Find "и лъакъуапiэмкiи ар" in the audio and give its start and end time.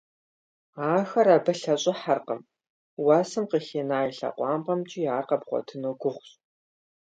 4.09-5.23